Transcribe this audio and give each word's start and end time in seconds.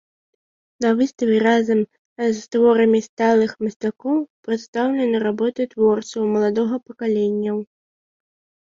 На 0.85 0.89
выставе 1.01 1.37
разам 1.47 1.79
з 2.39 2.41
творамі 2.55 3.03
сталых 3.09 3.51
мастакоў 3.67 4.17
прадстаўлены 4.49 5.17
работы 5.29 5.61
творцаў 5.77 6.21
маладога 6.35 6.75
пакаленняў. 6.93 7.57